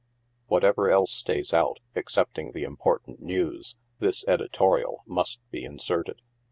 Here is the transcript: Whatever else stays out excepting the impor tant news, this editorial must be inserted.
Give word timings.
Whatever 0.47 0.89
else 0.89 1.11
stays 1.11 1.53
out 1.53 1.79
excepting 1.95 2.53
the 2.53 2.63
impor 2.63 3.03
tant 3.05 3.21
news, 3.21 3.75
this 3.99 4.27
editorial 4.27 5.03
must 5.05 5.39
be 5.51 5.63
inserted. 5.63 6.23